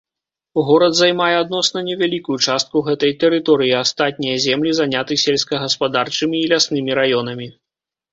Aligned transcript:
Горад 0.67 0.93
займае 0.99 1.33
адносна 1.39 1.81
невялікую 1.89 2.37
частку 2.45 2.81
гэтай 2.87 3.13
тэрыторыі, 3.23 3.75
астатнія 3.81 4.39
землі 4.47 4.71
заняты 4.79 5.13
сельскагаспадарчымі 5.25 6.37
і 6.41 6.49
ляснымі 6.55 6.91
раёнамі. 7.03 7.47